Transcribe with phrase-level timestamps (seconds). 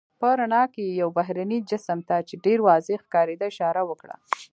[0.21, 4.15] په رڼا کې یې یو بهرني جسم ته، چې ډېر واضح ښکارېده اشاره وکړه.